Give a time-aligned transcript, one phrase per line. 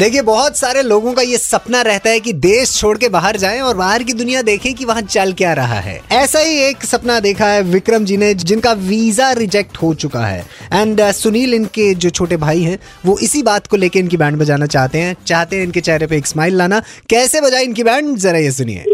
[0.00, 3.60] देखिए, बहुत सारे लोगों का ये सपना रहता है कि देश छोड़ के बाहर जाएँ
[3.60, 7.20] और बाहर की दुनिया देखें कि वहाँ चल क्या रहा है। ऐसा ही एक सपना
[7.20, 12.10] देखा है विक्रम जी ने, जिनका वीज़ा रिजेक्ट हो चुका है। एंड सुनील इनके जो
[12.10, 15.64] छोटे भाई हैं, वो इसी बात को लेकर इनकी बैंड बजाना चाहते हैं। चाहते हैं
[15.64, 18.16] इनके चेहरे पे एक स्माइल लाना। कैसे बजाए इनकी बैंड?
[18.16, 18.84] जरा ये सुनिए।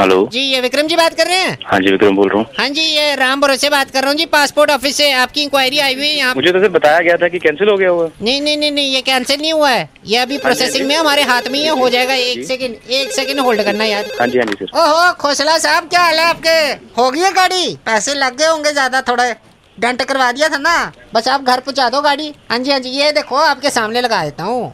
[0.00, 1.56] हेलो। जी ये विक्रम जी बात कर रहे हैं?
[1.66, 4.18] हाँ जी विक्रम बोल रहा हूँ। हाँ जी ये राम भरोसे बात कर रहा हूँ
[4.18, 7.28] जी पासपोर्ट ऑफ़िस से आपकी इंक्वायरी आई हुई है यहाँ मुझे तो बताया गया था
[7.28, 10.18] कि कैंसिल हो गया हुआ। नहीं नहीं नहीं नहीं ये कैंसिल नहीं हुआ है। ये
[10.18, 13.84] अभी प्रोसेसिंग में हमारे हाथ में ही हो जाएगा एक सेकंड एक सेकंड होल्ड करना
[13.84, 16.58] यार। हाँ जी हाँ जी सर ओहो खोसला साहब क्या हाल है आपके?
[17.00, 17.76] हो गई है गाड़ी?
[17.86, 19.30] पैसे लग गए होंगे ज़्यादा थोड़ा
[19.78, 22.90] डेंट करवा दिया था ना। बस आप घर पहुँचा दो गाड़ी। हाँ जी हाँ जी
[22.90, 24.72] ये देखो आपके सामने लगा देता हूँ।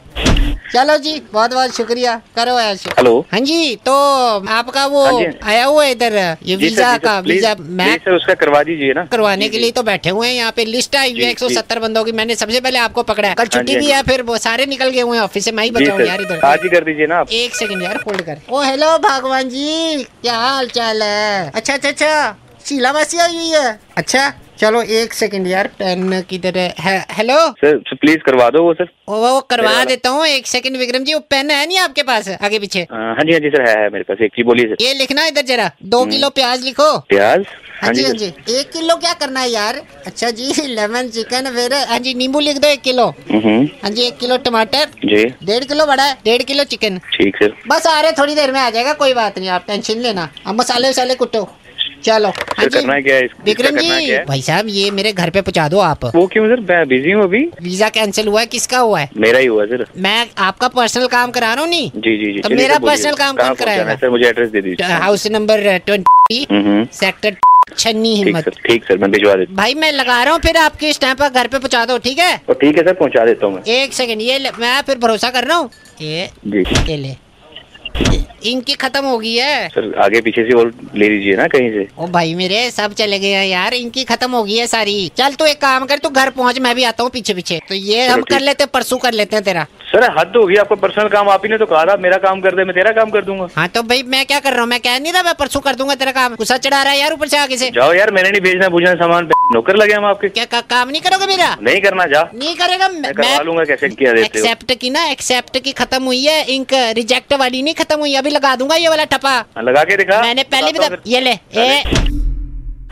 [0.72, 3.92] चलो जी बहुत बहुत शुक्रिया। करो ऐसे हेलो। हाँ जी तो
[4.50, 8.62] आपका वो हाँ आया हुआ है इधर ये वीज़ा का वीज़ा मैं सर उसका करवा
[8.62, 11.30] दीजिए ना। करवाने के लिए तो बैठे हुए हैं यहाँ पे। लिस्ट आई हुई है
[11.30, 13.90] एक सौ सत्तर बंदों की। मैंने सबसे पहले आपको पकड़ा है। कल हाँ छुट्टी भी
[13.90, 15.52] हाँ है फिर वो सारे निकल गए हुए हैं ऑफ़िस से?
[15.52, 18.22] मैं ही जी यार इधर। आज ही कर दीजिए ना आप। एक सेकंड यार होल्ड
[18.22, 21.50] कर। ओ हेलो भगवान जी। क्या हाल चाल है?
[21.50, 26.58] अच्छा अच्छा अच्छा। शीला मासी आई हुई है। अच्छा। चलो एक सेकंड यार पेन किधर
[26.58, 26.68] है?
[26.80, 30.76] है- हेलो सर प्लीज़ करवा दो वो सर। वो वो करवा देता हूँ एक सेकंड
[30.76, 32.86] विक्रम जी वो पेन है नहीं आपके पास आगे पीछे?
[32.92, 35.26] हाँ जी हाँ जी सर है, है मेरे पास एक जी बोलिए सर। ये लिखना
[35.26, 37.44] इधर जरा दो हम्म। किलो प्याज लिखो। प्याज?
[37.82, 39.80] हाँ जी हाँ जी एक किलो क्या करना है यार?
[40.06, 44.02] अच्छा जी लेमन चिकन फिर हाँ जी नींबू लिख दो एक किलो। हम्म, हाँ जी
[44.06, 48.00] एक किलो टमाटर। जी। डेढ़ किलो बड़ा है डेढ़ किलो चिकन ठीक सर। बस आ
[48.00, 51.14] रहे थोड़ी देर में आ जाएगा कोई बात नहीं आप टेंशन लेना। अब मसाले वसाले
[51.24, 51.48] कुटो।
[52.06, 55.68] चलो हाँ सर करना क्या है विक्रम जी भाई साहब ये मेरे घर पे पहुँचा
[55.68, 56.60] दो आप। वो क्यों सर?
[56.62, 59.08] मैं बिज़ी हूँ अभी। वीज़ा कैंसिल हुआ है किसका हुआ है?
[59.16, 62.40] मेरा ही हुआ सर। मैं आपका पर्सनल काम करा रहा हूँ नहीं जी जी जी।
[62.40, 63.94] तो मेरा पर्सनल काम कौन कराएगा?
[63.96, 64.10] सर?
[64.10, 66.46] मुझे एड्रेस दे दीजिए। हाउस नंबर ट्वेंटी
[66.94, 67.36] सेक्टर
[67.76, 71.18] छन्नी हिम्मत। ठीक सर मैं भिजवा देता भाई मैं लगा रहा हूँ फिर आपके स्टैम्प
[71.20, 72.36] पर घर पे पहुँचा दो ठीक है?
[72.50, 75.56] ठीक है सर पहुँचा देता हूँ मैं। एक सेकंड ये मैं फिर भरोसा कर रहा
[75.56, 77.14] हूँ। ये जी। ये ले।
[78.46, 81.86] इनकी खत्म हो गई है। सर आगे पीछे से और ले लीजिए ना कहीं से।
[81.98, 85.30] ओ भाई मेरे सब चले गए हैं यार इनकी खत्म हो गई है सारी। चल
[85.30, 87.74] तू तो एक काम कर तू घर पहुँच मैं भी आता हूँ पीछे पीछे। तो
[87.74, 90.74] ये हम कर लेते हैं, परसों कर लेते हैं तेरा। सर हद हो गई आपका
[90.76, 93.10] पर्सनल काम आप ही ने तो कहा था मेरा काम कर दे मैं तेरा काम
[93.10, 95.34] कर दूँगा। हाँ तो भाई मैं क्या कर रहा हूँ मैं कह नहीं रहा मैं
[95.34, 97.92] परसों कर दूँगा तेरा काम। गुस्सा चढ़ा रहा है यार ऊपर से आगे से। जाओ
[97.94, 101.26] यार मैंने नहीं भेजना पूछना सामान नौकर लगे हम आपके। क्या का, काम नहीं करोगे
[101.26, 101.56] मेरा?
[101.62, 104.44] नहीं करना जा। नहीं करेगा मैं मैं करवा लूँगा कैसे किया देते हो?
[104.44, 108.30] एक्सेप्ट की ना एक्सेप्ट की खत्म हुई है इंक रिजेक्ट वाली नहीं खत्म हुई अभी
[108.30, 111.32] लगा दूँगा ये वाला टपा। हाँ, लगा के दिखा। मैंने पहले भी बताओ ये ले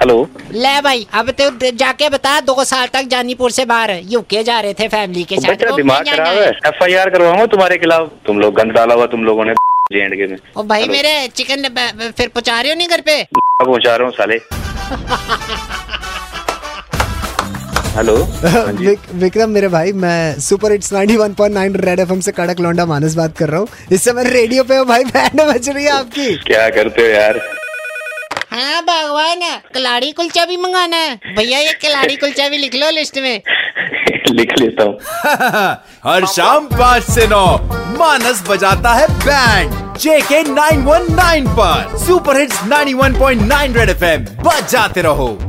[0.00, 0.16] हेलो।
[0.52, 4.74] ले भाई अब तो जाके बता दो साल तक जानीपुर से बाहर यूके जा रहे
[4.80, 8.54] थे फैमिली के साथ। दिमाग खराब है। एफ़ आई आर करवाऊँगा तुम्हारे खिलाफ। तुम लोग
[8.56, 9.52] गंद डाला हुआ तुम लोगों ने
[9.92, 11.68] जेएंडके में। ओ भाई मेरे चिकन
[12.16, 13.22] फिर पहुँचा रहे हो नहीं घर पे?
[13.64, 14.38] पहुँचा रहा हूँ साले।
[17.96, 22.86] हेलो हाँ विक, विक्रम मेरे भाई मैं सुपर हिट्स 91.9 रेड एफएम से कड़क लौंडा
[22.86, 25.90] मानस बात कर रहा हूँ। इस समय रेडियो पे हो भाई बैंड बज रही है
[25.90, 27.38] आपकी। क्या करते हो यार?
[28.50, 29.40] हाँ भगवान
[29.74, 33.42] कलाड़ी कुलचा भी मंगाना है। भैया ये कलाड़ी कुलचा भी लिख लो लिस्ट में।
[34.30, 34.98] लिख लेता हूँ।
[36.12, 37.46] हर शाम पाँच से नौ
[37.98, 45.43] मानस बजाता है बैंड जेके 919 पर। सुपर हिट्स 91.9 रेड एफएम बजाते रहो।